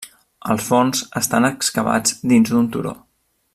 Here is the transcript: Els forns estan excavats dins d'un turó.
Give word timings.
Els 0.53 0.69
forns 0.69 1.03
estan 1.21 1.47
excavats 1.51 2.17
dins 2.33 2.53
d'un 2.55 2.75
turó. 2.77 2.97